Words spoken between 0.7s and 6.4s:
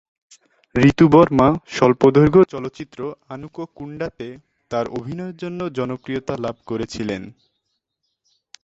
ঋতু বর্মা স্বল্পদৈর্ঘ্য চলচ্চিত্র "আনুকোকুন্ডা"-তে তার অভিনয়ের জন্য জনপ্রিয়তা